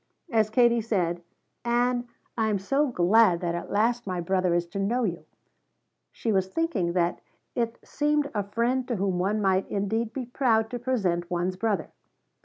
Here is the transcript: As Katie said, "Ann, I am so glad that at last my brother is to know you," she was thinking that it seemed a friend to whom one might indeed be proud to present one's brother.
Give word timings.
As 0.31 0.49
Katie 0.49 0.81
said, 0.81 1.21
"Ann, 1.63 2.07
I 2.35 2.49
am 2.49 2.57
so 2.57 2.87
glad 2.87 3.39
that 3.41 3.53
at 3.53 3.69
last 3.69 4.07
my 4.07 4.19
brother 4.19 4.51
is 4.55 4.65
to 4.69 4.79
know 4.79 5.03
you," 5.03 5.25
she 6.11 6.31
was 6.31 6.47
thinking 6.47 6.93
that 6.93 7.21
it 7.53 7.77
seemed 7.83 8.31
a 8.33 8.41
friend 8.43 8.87
to 8.87 8.95
whom 8.95 9.19
one 9.19 9.39
might 9.39 9.69
indeed 9.69 10.11
be 10.11 10.25
proud 10.25 10.71
to 10.71 10.79
present 10.79 11.29
one's 11.29 11.55
brother. 11.55 11.89